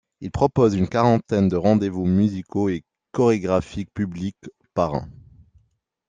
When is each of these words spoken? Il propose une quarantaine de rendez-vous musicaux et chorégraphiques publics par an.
Il 0.19 0.31
propose 0.31 0.73
une 0.73 0.87
quarantaine 0.87 1.47
de 1.47 1.55
rendez-vous 1.55 2.05
musicaux 2.05 2.69
et 2.69 2.83
chorégraphiques 3.11 3.93
publics 3.93 4.47
par 4.73 4.95
an. 4.95 5.07